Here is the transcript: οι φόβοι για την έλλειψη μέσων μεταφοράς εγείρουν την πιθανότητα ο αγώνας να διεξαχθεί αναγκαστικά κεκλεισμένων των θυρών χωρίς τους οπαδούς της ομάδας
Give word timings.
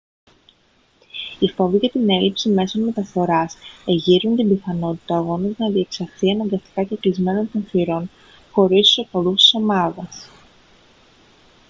οι 1.39 1.47
φόβοι 1.47 1.77
για 1.77 1.89
την 1.89 2.09
έλλειψη 2.09 2.49
μέσων 2.49 2.81
μεταφοράς 2.83 3.57
εγείρουν 3.85 4.35
την 4.35 4.47
πιθανότητα 4.47 5.15
ο 5.15 5.17
αγώνας 5.17 5.57
να 5.57 5.69
διεξαχθεί 5.69 6.31
αναγκαστικά 6.31 6.83
κεκλεισμένων 6.83 7.51
των 7.51 7.63
θυρών 7.63 8.09
χωρίς 8.51 8.87
τους 8.87 8.97
οπαδούς 8.97 9.41
της 9.41 9.53
ομάδας 9.55 10.29